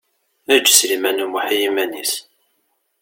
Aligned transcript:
Eǧǧ 0.55 0.67
Sliman 0.77 1.23
U 1.25 1.27
Muḥ 1.31 1.47
i 1.55 1.57
yiman-is. 1.61 2.13